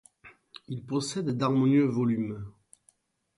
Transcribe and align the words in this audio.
Il 0.67 0.83
possède 0.83 1.29
d'harmonieux 1.37 1.85
volumes. 1.85 2.51